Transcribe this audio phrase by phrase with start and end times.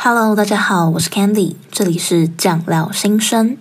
[0.00, 3.58] Hello，大家好，我是 Candy，这里是酱料新生。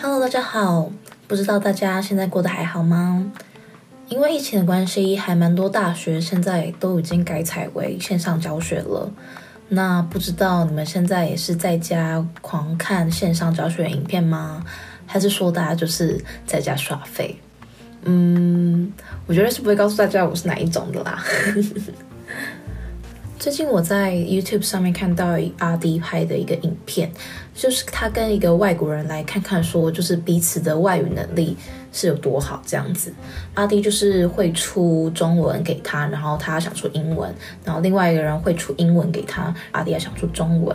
[0.00, 0.88] Hello，大家好，
[1.26, 3.26] 不知道大家现在过得还好吗？
[4.08, 9.10] 因为疫情的关系，还蛮多大学现在都已经改采为线上教学了。
[9.68, 14.64] 那不知道你们现在也是在家狂看线上教学影片吗？
[15.06, 17.36] 还是说大家就是在家耍废？
[18.04, 18.92] 嗯，
[19.26, 21.24] 我觉得是不会告诉大家我是哪一种的啦。
[23.38, 27.10] 最近我在 YouTube 上面看到阿迪拍的一个影片，
[27.54, 31.56] 就是他跟一个外国人来看看，说就是彼此的外语能力
[31.92, 33.12] 是有多好这样子。
[33.54, 40.74] 阿迪就是会出中文给他，然后他想出英文，然后另外一个人会出英文给他，阿迪还想出中文。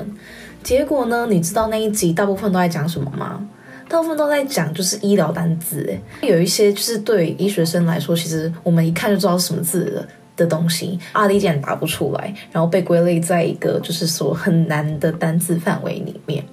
[0.63, 3.45] 结果呢，你知道那一集大部分都在讲什么吗？
[3.89, 5.83] 大部分都在讲就是医疗单字，
[6.21, 10.07] 诶，有一些就是对医学生来说，其实我们一看就知道是什么字了。
[10.41, 16.43] 的东西，阿滴竟然答不出来，然后被归类在一个就是说很难的单字范围里面，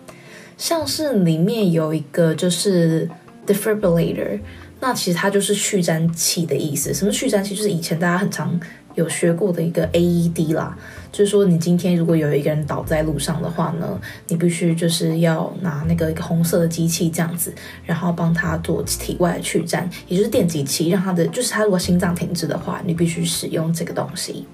[0.57, 3.09] 像是里面有一个就是
[3.47, 4.39] defibrillator，
[4.81, 6.93] 那其实它就是去粘器的意思。
[6.93, 7.55] 什么去粘器？
[7.55, 8.59] 就是以前大家很常
[8.99, 10.77] 有学过的一个 AED 啦，
[11.13, 17.55] 就是说你今天如果有一个人倒在路上的话呢，你必须就是要拿那个一个红色的机器这样子，
[17.87, 24.45] 然后帮他做体外去颤，也就是电击器，让他的就是他如果心脏停止的话，你必须使用这个东西。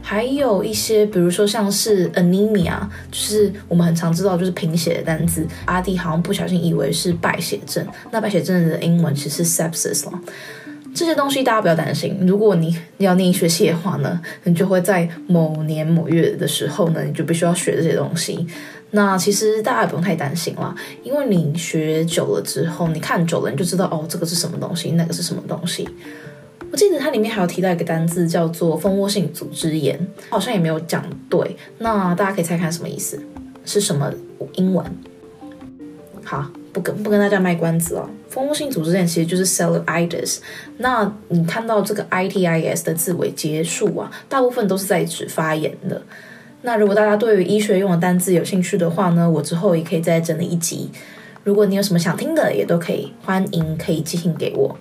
[0.00, 2.78] 还有一些，比如说像是 anemia，
[3.10, 10.20] 就是我们很常知道就是贫血的单字，阿弟好像不小心以为是败血症，那败血症的英文其实是 sepsis 了。
[10.96, 12.16] 这些东西大家不要担心。
[12.22, 18.46] 如果你要念学系的话呢，你就会在某年某月的时候呢，你就必须要学这些东西。
[18.92, 25.86] 那其实大家也不用太担心啦，因为你学久了之后，你看久了你就知道哦，这个是什么东西，那个是什么东西。
[26.72, 30.00] 我记得它里面还有提到一个单字叫做蜂窝性组织炎，
[30.30, 31.56] 好像也没有讲对。
[31.76, 33.22] 那大家可以猜看什么意思？
[33.66, 34.10] 是什么
[34.54, 34.82] 英文？
[36.24, 36.50] 好。
[36.76, 40.40] 不跟不跟大家卖关子哦，蜂窝性组织炎其实就是 cellulitis。
[40.76, 46.02] 那你看到这个 itis 的字尾结束啊，大部分都是在指发炎的。
[46.60, 50.90] 那如果大家对于医学用的单字有兴趣的话呢，我之后也可以再整理一集。
[51.44, 54.76] 如果你有什么想听的，也都可以欢迎可以寄信给我。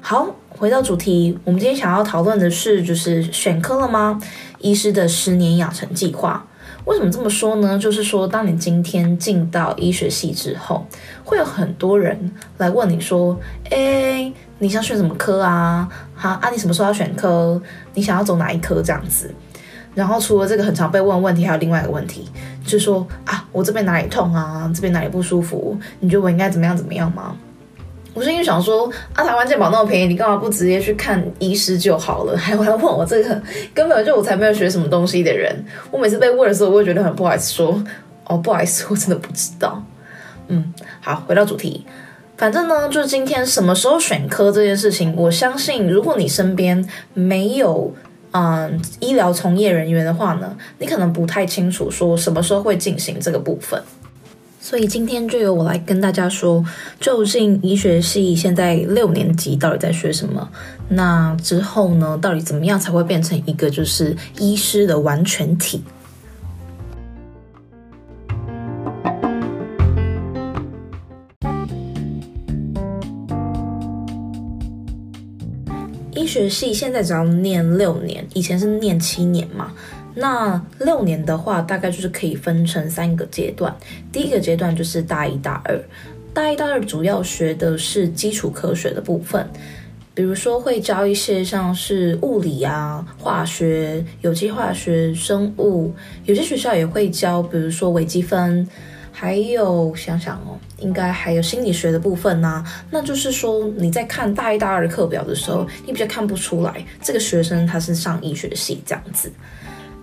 [0.00, 4.20] 好，回到主题，我们今天想要讨论的是，就是选科了吗？
[4.60, 6.46] 医师的十年养成计划。
[6.84, 7.78] 为什么这么说呢？
[7.78, 10.86] 就是说，当你今天进到医学系之后，
[11.24, 13.38] 会有很多人来问你说
[13.70, 15.88] ：“诶，你想选什么科啊？
[16.14, 17.60] 哈啊，你什么时候要选科？
[17.94, 18.82] 你想要走哪一科？
[18.82, 19.34] 这样子。”
[19.94, 22.28] 然后除了这个很常被问问题，还有另外一个问题，
[22.64, 24.70] 就是说：“啊，我这边哪里痛啊？
[24.74, 25.78] 这边哪里不舒服？
[26.00, 27.34] 你觉得我应该怎么样怎么样吗？”
[28.14, 32.34] 我是因为想说，啊，台湾健保那么便宜，你干嘛不直接去看医师就好了？
[32.38, 33.42] 还还问我这个，
[33.74, 35.52] 根本就我才没有学什么东西的人。
[35.90, 37.82] 我每次被问的时候，我会觉得很不好意思说，
[38.26, 39.82] 哦，不好意思， 我真的不知道。
[40.46, 41.84] 嗯，好，回到主题，
[42.36, 47.92] 反正呢，就是今天什么时候选科这件事情，我相信如果你身边没有
[48.30, 53.82] 嗯医疗从业人员的话呢，你可能不太清楚说什么时候会进行这个部分。
[54.64, 56.64] 所以今天就由我来跟大家说，
[56.98, 60.48] 究竟医学系现在六年级到底在学什么？
[60.88, 65.84] 那之后呢，到底怎么样才会变成一个就是医师的完全体？
[76.14, 79.70] 医学系现在只要念六年，以前是念七年嘛。
[80.14, 83.74] 那六年的话，大概就是可以分成三个阶段。
[84.12, 85.78] 第一个阶段就是大一、大二。
[86.32, 89.48] 大一、大二主要学的是基础科学的部分，
[90.14, 95.92] 比如说会教一些像是物理啊、化学、有机化学、生物。
[96.24, 98.68] 有些学校也会教，比如说微积分，
[99.12, 102.64] 还有想想哦，应该还有心理学的部分呐。
[102.90, 109.30] 那就是说你在看大一、大二的课表的时候，你比较看不出来这个学生他是上医学系这样子。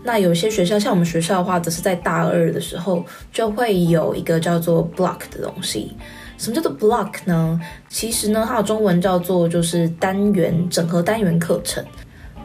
[0.04, 5.96] 那有些学校，像我们学校的话，则是在大二的时候就会有一个叫做 block 的东西。
[6.40, 7.62] 什么叫做 block 呢？
[7.88, 11.86] 其实呢，它的中文叫做就是单元整合单元课程。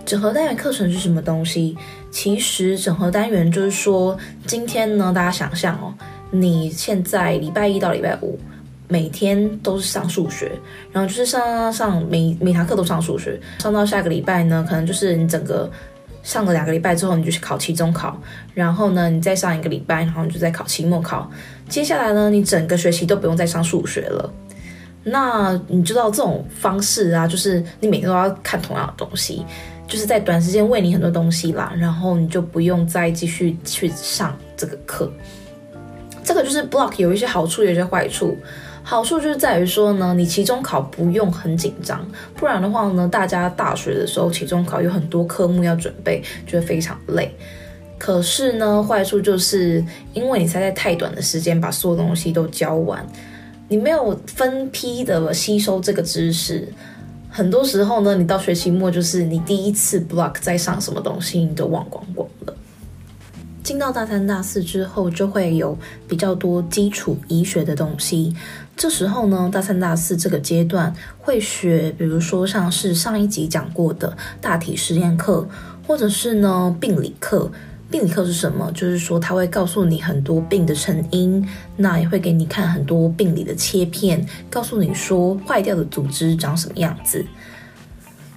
[0.05, 1.75] 整合单元课程是什么东西？
[2.11, 4.17] 其实整合单元就是说，
[4.47, 5.95] 今天呢，大家想象哦，
[6.31, 8.39] 你现在礼拜一到礼拜五
[8.87, 10.53] 每天都是上数学，
[10.93, 15.71] 然后就是上上上每每堂课都上数学，上到下个礼拜呢，可能就是你整个。
[16.27, 18.21] 上了两个礼拜之后，你就去考期中考，
[18.53, 21.31] 然后呢，你再上一个礼拜，然后你就再考期末考。
[21.69, 24.29] 接下来呢，你整个学期都不用再上数学了。
[25.05, 29.47] 那你知道这种方式啊，就是你每天都要看同样的东西，
[29.87, 35.09] 就是在短时间喂你很多东西啦，然后你就不用再继续去上这个课。
[36.25, 38.37] 这个就是 block 有一些好处，有一些坏处。
[38.89, 42.07] 好处就是在于说呢，你期中考不用很紧张，
[42.37, 47.35] 不然的话呢，大家大学的时候期中考有很多科目要准备，就会非常累。
[47.99, 49.85] 可是呢，坏处就是
[50.15, 53.05] 因为你才在太短的时间把所有东西都教完，
[53.67, 56.73] 你没有分批的吸收这个知识，
[57.29, 62.56] 很多时候呢，你到学期末就是你第一次 block 在上什么东西，你都忘光光了。
[63.67, 65.77] 进到大三、大四之后，就会有
[66.07, 68.33] 比较多基础医学的东西。
[68.77, 75.49] 这时候呢，大三、大四这个阶段会学，比如说像是上一集讲过的大体实验课，
[75.85, 77.51] 或者是呢病理课。
[77.91, 78.71] 病理课是什么？
[78.71, 81.45] 就是说他会告诉你很多病的成因，
[81.77, 87.27] 那也会给你看很多病理的切片，告诉你说坏掉的组织长什么样子。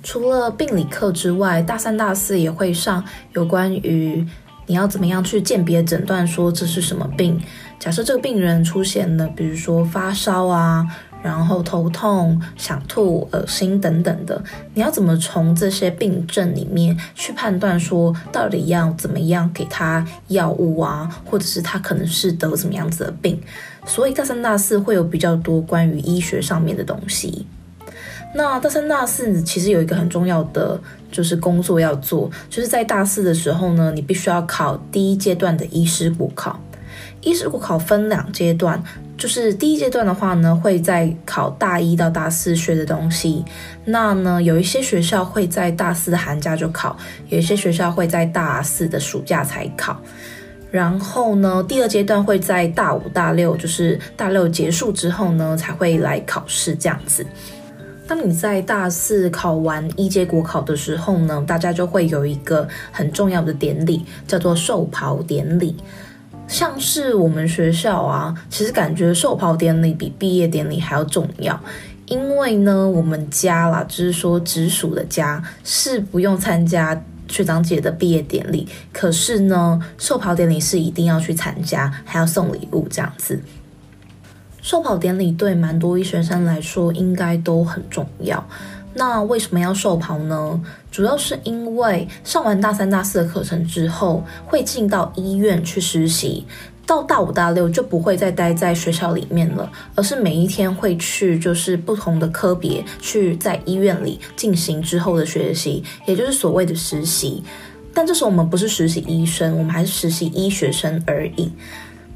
[0.01, 4.25] 除了病理课之外，大三、大四也会上有关于。
[4.69, 7.41] 你要怎么样去鉴别诊断说这是什么病？
[7.79, 10.87] 假设这个病人出现了，比如说发烧啊，
[11.23, 14.43] 然后头痛、想吐、恶心等等的，
[14.75, 23.41] 你要怎么从这些病症里面去判断说到底要怎么样给他药物啊，或者是他可能是得什么样子的病？
[23.87, 27.47] 所以大三、大四会有比较多关于医学上面的东西。
[28.33, 30.79] 那大三、大四其实有一个很重要的
[31.11, 36.59] 就是工作要做，就是在大四的时候呢，你必须要考第一阶段的医师国考。
[37.21, 38.81] 医师国考分两阶段，
[39.17, 43.43] 就是第一阶段的话呢，会在考大一到大四学的东西。
[43.83, 46.95] 那呢，有一些学校会在大四的寒假就考，
[47.27, 49.99] 有一些学校会在大四的暑假才考。
[50.71, 57.25] 然后呢，第二阶段会在大五、大六，就是大六结束之后呢，才会来考试这样子。
[58.09, 65.75] 当你在大四考完一阶国考的时候呢，大家就会有一个很重要的典礼，叫做授袍典礼。
[66.47, 71.61] 像是我们学校啊，其实感觉授袍典礼比毕业典礼还要重要，
[72.07, 83.39] 因为呢，我们家啦，就是说直属的家是不用参加学长姐的毕业典礼，可是呢，授袍典礼是一定要去参加，还要送礼物这样子。
[84.61, 88.43] 授袍典礼对蛮多医学生来说应该都很重要。
[88.93, 90.61] 那为什么要授袍呢？
[90.91, 96.45] 主要是因为上完大三、大四的课程之后，会进到医院去实习。
[96.85, 107.43] 到大五、大六就不会再待在学校里面了，而是每一天会去就是不同的科别去在医院里进行之后的学习，也就是所谓的实习。
[107.93, 111.51] 但这时候我们不是实习医生，我们还是实习医学生而已。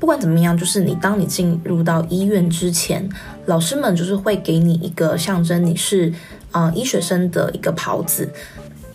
[0.03, 3.07] 不管怎么样，就是你当你进入到医院之前，
[3.45, 6.13] 老师们就是会给你一个象征你是
[6.51, 8.29] 啊、医学生的一个袍子，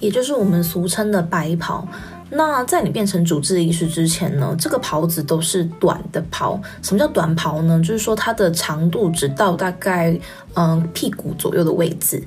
[0.01, 1.89] 也就是我们俗称的白袍。
[2.29, 6.61] 那在你变成主治医师之前呢，这个袍子都是短的袍。
[6.83, 7.79] 什么叫短袍呢？
[7.79, 10.15] 就是说它的长度只到大概
[10.57, 12.23] 嗯、屁股左右的位置。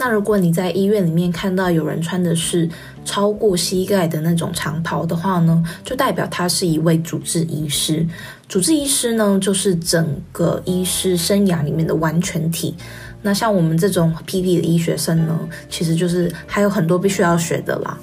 [0.00, 2.68] 那如果你在医院里面看到有人穿的是
[3.04, 8.06] 超过膝盖的那种长袍的话呢，就代表他是一位主治医师。
[8.46, 12.76] 主治医师呢，就是整个医师生涯里面的完全体。
[13.20, 15.36] 那像我们这种 PP 的医学生呢，
[15.68, 17.98] 其实就是还有很多必须要学的啦。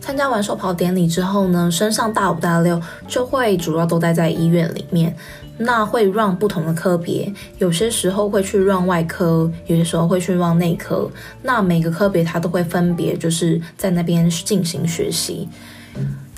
[0.00, 5.16] 参加完授袍典礼之后呢，升上大五大六就会主要都待在医院里面。
[5.58, 11.10] 那会让不同的科别，有些时候会去让外科，有些时候会去让内科。
[11.42, 15.48] 那每个科别它都会分别就是在那边进行学习。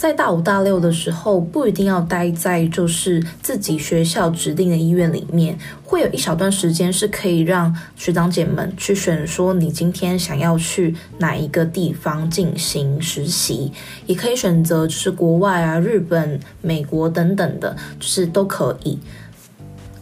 [0.00, 13.71] 在大五大六的时候，不一定要待在就是自己学校指定的医院里面，会有一小段时间是可以让学长姐们去选，说你今天想要去哪一个地方进行实习，
[14.07, 18.99] 也可以选择就是国外啊、日本、美国等等的，就是都可以。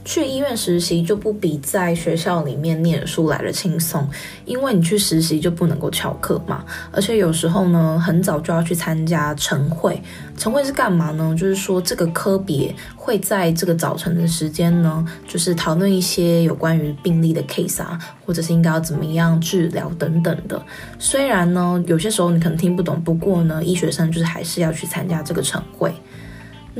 [0.08, 4.08] 去医院实习就不比在学校里面念书来的轻松，
[4.46, 10.02] 因为你去实习就不能够翘课嘛，而且有时候呢，很早就要去参加晨会。
[10.34, 11.36] 晨会是干嘛呢？
[11.36, 20.64] 就是说这个科别会在这个早晨的时间呢，就是讨论一些有关于病例的 case 啊，或者是应该要怎么样治疗等等的。
[20.98, 25.92] 虽然呢，有些时候你可能听不懂，不过呢，医学生就是还是要去参加这个晨会。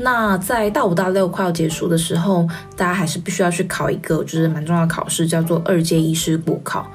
[0.01, 6.89] 那在大五大六快要结束的时候，大家还是必须要去考一个，就是蛮重要的考试，叫做二阶医师国考。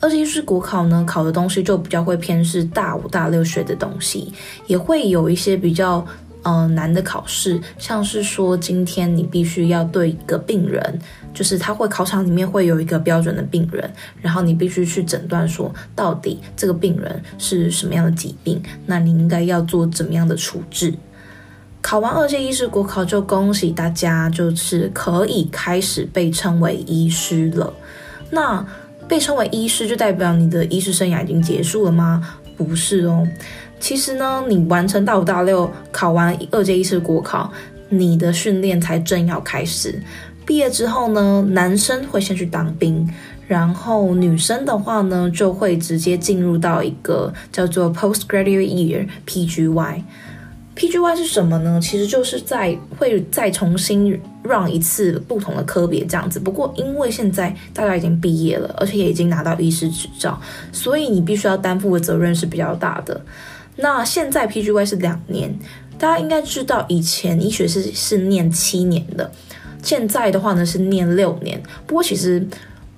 [0.00, 4.32] 二阶医师国考呢，考的东西就比较会偏是大五大六学的东西，
[4.66, 6.06] 也会有一些比较。
[6.44, 10.98] 呃，难的考试，像是说今天你必须要对一个病人，
[11.32, 13.88] 就是他会考场里面会有一个标准的病人，
[14.20, 20.92] 然后你必须去诊断说到底这个病人是什么样的疾病，那你应该要做怎么样的处置。
[21.82, 27.74] 考完二阶医师国考，就恭喜大家，就是可以开始被称为医师了。
[28.30, 28.64] 那
[29.06, 32.38] 被称为医师，就代表你的医师生涯已经结束了吗？
[32.56, 33.28] 不是哦。
[33.78, 37.52] 其实呢，你完成大五大六，考完二阶医师国考，
[37.88, 40.00] 你的训练才正要开始。
[40.46, 43.06] 毕业之后呢，男生会先去当兵，
[43.46, 50.02] 然后女生的话呢，就会直接进入到一个叫做 Postgraduate year PGY
[50.76, 51.02] PGY。
[51.16, 51.78] 是什么呢？
[51.82, 56.40] 其实就是在会再重新让一次不同的科别这样子。
[56.40, 60.40] 不过因为现在大家已经毕业了，而且也已经拿到医师执照，
[60.72, 63.20] 所以你必须要担负的责任是比较大的。
[63.76, 65.54] 那现在 PGY 是两年，
[65.98, 69.30] 大家应该知道，以前医学是是念七年的，
[69.82, 71.62] 现在的话呢是念六年。
[71.86, 72.46] 不过其实，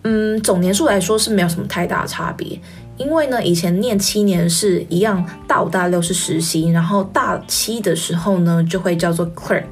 [0.02, 2.58] 嗯，总年数来说是没有什么太大差别，
[2.96, 9.64] 因为呢，以前念七年是一样，大五大六是实习，然后大七的时候呢就会叫做 clerk，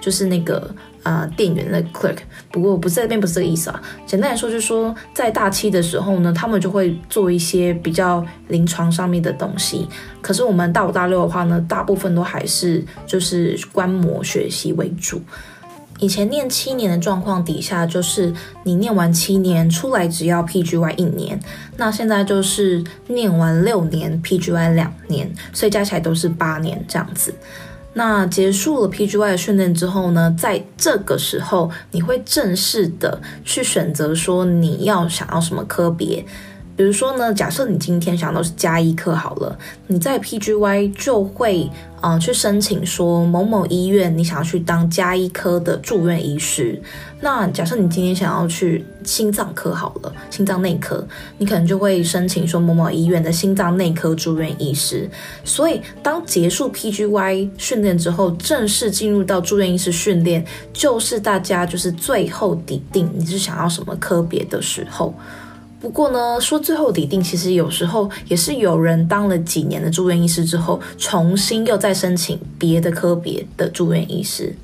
[0.00, 0.74] 就是那个。
[1.04, 2.18] 啊、呃，店员的 clerk，
[2.52, 3.82] 不过不在这边不是这个意思啊。
[4.06, 9.88] 简单来说，就是说在大七的时候呢，他们就会做一些比较临床上面的东西。
[10.20, 15.20] 可是我们大五大六的话呢，大部分都还是就是观摩学习为主。
[16.02, 21.38] 以前念七年的状况底下，就是你念完七年出来只要 PGY 一年。
[21.76, 27.32] 那现在就是念完六年 PGY 两年，所以加起来都是八年这样子。
[27.94, 36.24] 那结束了 PGY 的训练之后呢，在这个时候，你会正式的去选择说你要想要什么科别。
[36.82, 41.70] 比如说呢，假设你今天想到是加医科好了，你在 PGY 就会
[42.00, 46.82] 啊、去申请说某某医院你想要去当加医科的住院医师。
[47.20, 51.06] 那假设你今天想要去心脏科好了，心脏内科，
[51.38, 55.08] 你可能就会申请说某某医院的心脏内科住院医师。
[55.44, 65.14] 所以当结束 PGY 训练之后，正式进入到住院医师训练，就是大家就是最后抵定你是想要什么科别的时候。
[65.82, 74.54] 不过呢，说最后底定，其实有时候也是有人当了几年的住院医师之后，重新又再申请别的科别的住院医师。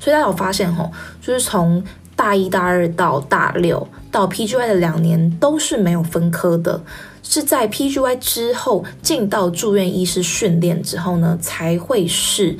[0.00, 1.84] 所以大家有发现吼，就是从
[2.16, 6.82] 大一、大二到大六到 PGY 的两年都是没有分科的，
[7.22, 12.56] 是在 PGY 之后进到住院医师训练之后呢，才会是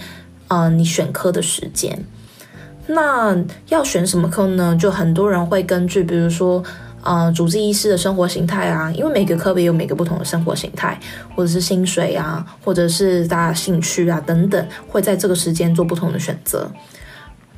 [0.48, 2.04] 呃你选科的时间。
[2.86, 4.76] 那要选什么科呢？
[4.78, 6.62] 就很多人会根据，比如说。
[7.02, 10.98] 呃，主治医师的生活形态啊，因为每个科别有每个不同的生活形态，
[11.34, 16.70] 或者是薪水啊，或者是大家兴趣啊等等，会在这个时间做不同的选择。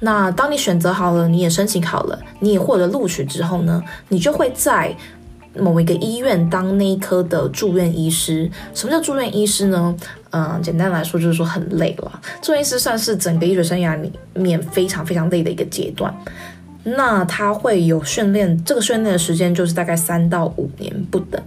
[0.00, 4.94] 那当你选择好了，你也申请好了，你也获得录取之后呢，你就会在
[5.56, 8.50] 某一个医院当内科的住院医师。
[8.74, 9.94] 什么叫住院医师呢？
[10.30, 12.20] 嗯、简单来说就是说很累了。
[12.42, 16.12] 住院医师算是整个医学生涯里面非常非常累的一个阶段。
[16.84, 21.42] 那他会有训练，这个训练的时间就是大概三到五年不等，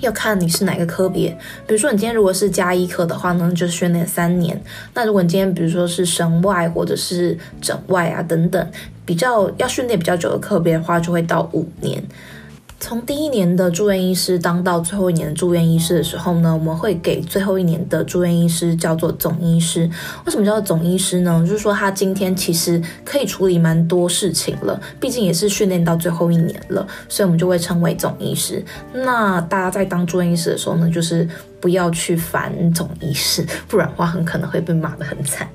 [0.00, 1.28] 要看你是哪个科别。
[1.66, 4.58] 比如说你今天如果是加一科的话呢，就训练三年。
[4.94, 8.70] 那如果你今天比如说是神外或者是整外啊等等，
[9.04, 12.02] 比较要训练比较久的科别的话，就会到五年。
[12.78, 19.90] 从第一年的住院医师当到最后一年的住院医师的时候呢，我们会给最后一年的住院医师叫做总医师。
[20.24, 21.42] 为什么叫做总医师呢？
[21.46, 28.62] 就是说他今天其实可以处理蛮多事情了，毕竟也是训练到最后一年了，所以我们就会称为总医师。
[28.92, 31.26] 那大家在当住院医师的时候呢，就是
[31.60, 35.48] 不要去烦总医师，不然的话很可能会被骂得很惨。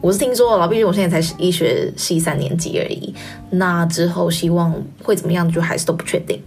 [0.00, 3.14] 我是听说了，毕竟我现在才是医学系三年级而已。
[3.50, 6.40] 那之后希望会怎么样，就还是都不确定。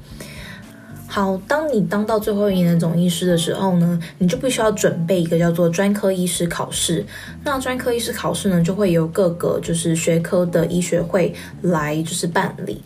[1.07, 7.03] 好，当你当到最后一年的总医师的时候呢，你就必须要准备一个叫做专科医师考试。
[7.43, 12.81] 那专科医师考试呢，就会由各个就是学科的医学会来就是办理。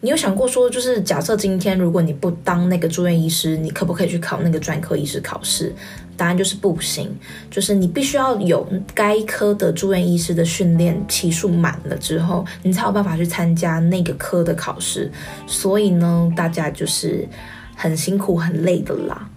[0.00, 5.74] 你有想过说，就是假设今天如果你不当那个住院医师，你可不可以去考那个专科医师考试？
[6.16, 7.14] 答案就是不行，
[7.50, 15.10] 就是你必须要有该科的住院医师的训练期数满了之后，你才有办法去参加那个科的考试。
[15.46, 17.28] 所以呢，大家就是
[17.74, 19.28] 很辛苦、很累的啦。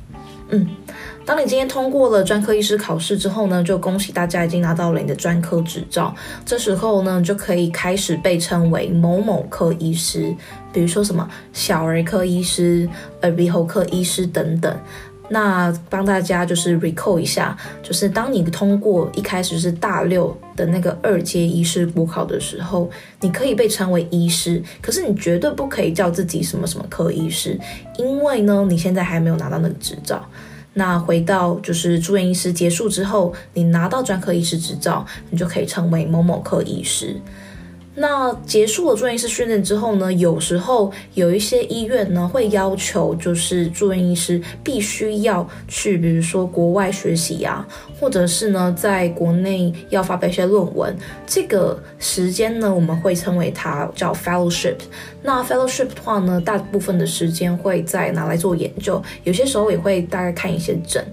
[0.51, 0.67] 嗯，
[1.25, 6.13] 当你今天通过了专科医师考试之后呢，就恭喜大家已经拿到了你的专科执照。
[6.45, 10.35] 这时候呢，就可以开始被称为某某科医师，
[10.73, 12.89] 比如说什么小儿科医师、
[13.21, 14.75] 耳鼻喉科医师等等。
[15.29, 22.89] 那帮大家就是 recall 一下，就是当你通过一开始是大六的那个二阶医师补考的时候，
[23.21, 27.59] 你可以被称为医师，可是你绝对不可以叫自己什么什么科医师，
[27.97, 30.27] 因为呢，你现在还没有拿到那个执照。
[30.73, 37.15] 那回到就是住院医师结束之后，你拿到专科医师执照，你就可以成为某某科医师。
[37.99, 47.67] 那结束了住院医师训练之后呢，有时候有一些医院呢会要求，就是住院医师必须要去，比如说国外学习呀、
[47.99, 50.95] 或者是呢在国内要发表一些论文。
[51.27, 54.77] 这个时间呢，我们会称为它叫 fellowship。
[55.21, 61.05] 那 fellowship 的话呢，大部分的时间会再拿来做研究，有些时候也会大概看一些诊。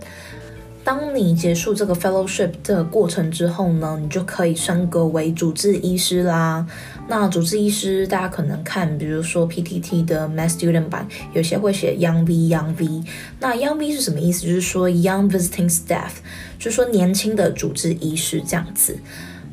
[0.86, 6.64] 当你结束这个 fellowship 的过程之后呢，你就可以升格为主治医师啦。
[7.08, 13.02] 那主治医师，大家可能看，比如说 PTT 的 Med Student 版，有些会写 Young V Young V。
[13.40, 14.46] 那 Young V 是什么意思？
[14.46, 16.12] 就是说 Young Visiting Staff，
[16.56, 18.96] 就是说年轻的主治医师这样子。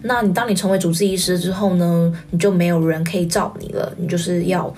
[0.03, 4.71] 那你当你成为主治医师之后呢，你就没有人可以罩你了，你就是要。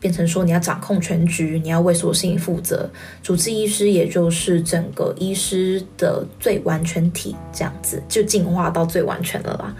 [0.00, 2.90] 变成说你要掌控全局，你要为所有事情负责。
[3.22, 9.76] 主治医师也就是整个医师的最完全体，这样子就进化到最完全了啦。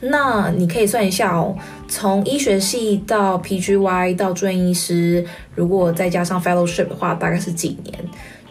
[0.00, 1.56] 那你可以算一下哦，
[1.88, 5.24] 从医学系到 PGY 到住院医师，
[5.54, 7.98] 如果再加上 Fellowship 的话，大概是几年？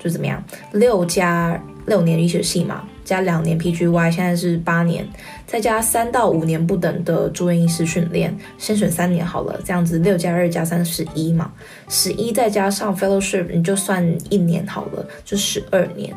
[0.04, 0.44] 就怎么样？
[0.72, 2.88] 六加六年医学系嘛。
[3.04, 5.08] 加两年 PGY，现在是八年，
[5.46, 11.52] 再加三到五年不等的住院医师训练，先选三年好了，这样子六加二加三十一嘛，
[11.90, 16.14] 十一再加上 Fellowship，你就算一年好了，就十二年。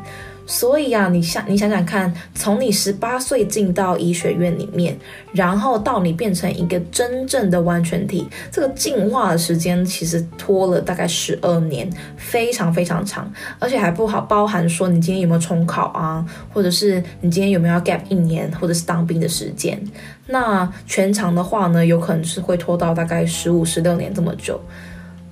[0.47, 4.95] 所以啊，你想你想想看，从你十八岁进到医学院里面，
[5.33, 16.23] 然后到你变成一个真正的完全体，这个进化的时间其实拖了大概十二年，非常非常长，而且还不好包含说你今天有没有重考啊，
[16.53, 19.81] 或者是你今天有没有要 gap 一年，或者是当兵的时间。
[20.27, 24.61] 那全长的话呢，有可能是会拖到大概十五、十六年这么久。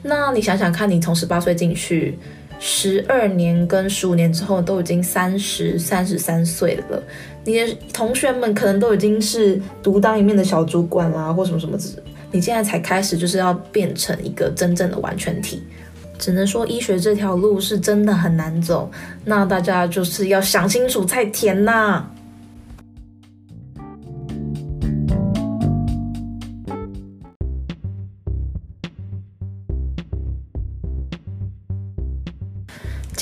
[0.02, 2.18] 那你想想看，你从十八岁进去。
[2.66, 7.04] 十二年跟十五年之后都已经三十三十三岁了，
[7.44, 11.90] 你的同学们可能都已经是独当一面的小主管啦，或什么什么之，
[12.32, 15.62] 你现在才开始就是要变成一个真正的完全体，
[16.18, 18.90] 只能说医学这条路是真的很难走，
[19.26, 22.10] 那大家就是要想清楚再填呐。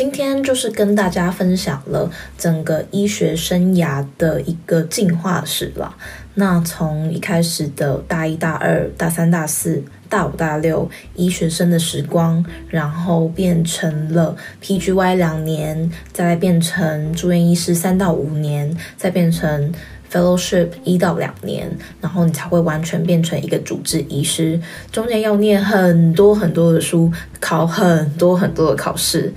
[0.01, 5.95] 今天就是跟大家分享了整个医学生涯的一个进化史了。
[6.33, 19.71] 那从一开始的大一、大二、大三、大四、大五、大六医学生的时光，然后变成了 PGY 两年，再来变成住院医师三到五年，再变成
[20.11, 21.69] Fellowship 一到两年，
[22.01, 24.59] 然后你才会完全变成一个主治医师。
[24.91, 29.31] 中间要念很多很多的书，考很多很多的考试。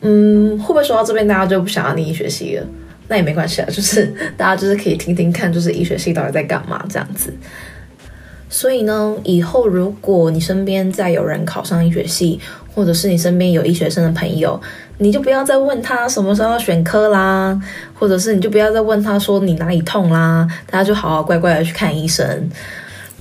[0.00, 2.66] 嗯，会不会说到这边大家就不想要念医学系了？
[3.08, 4.04] 那也没关系啊，就是
[4.36, 7.32] 大家就是可以听听看，就是医学系到底在干嘛这样子。
[8.50, 12.38] 所以呢，以后如果你身边再有人考上医学系，
[12.74, 14.60] 或者是你身边有医学生的朋友，
[14.98, 17.60] 你就不要再问他什么时候要选科啦，
[17.92, 22.48] 或者是你就不要再问他说你哪里痛啦，大家就好好乖乖的去看医生。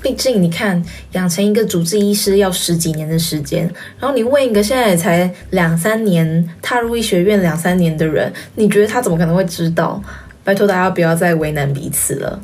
[0.07, 10.01] 毕竟，你看，养成一个主治医师要十几年的时间，然后你问一个现在也才两三年踏入医学院两三年的人，你觉得他怎么可能会知道？
[10.45, 12.39] 拜托大家不要再为难彼此了。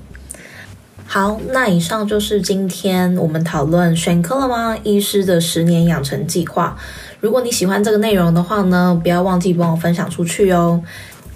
[1.05, 4.77] 好，那以上就是今天我们讨论选科了吗？
[4.83, 6.77] 医师的十年养成计划。
[7.21, 10.83] 如果你喜欢这个内容的话呢，不要忘记帮我分享出去哦。